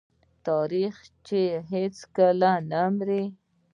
تاریخ 0.47 0.95
چې 1.27 1.41
هیڅکله 1.73 2.51
نه 2.71 2.81
مري. 2.95 3.23